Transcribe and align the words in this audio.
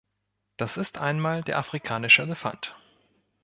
Da 0.57 0.65
ist 0.65 0.97
einmal 0.97 1.43
der 1.43 1.59
afrikanische 1.59 2.23
Elefant. 2.23 2.75